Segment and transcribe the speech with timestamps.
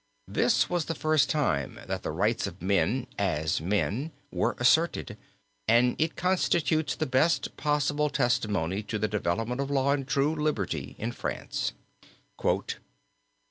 [0.27, 5.15] This was the first time that the rights of men, as men, were asserted
[5.67, 10.95] and it constitutes the best possible testimony to the development of law and true liberty
[10.97, 11.73] in France.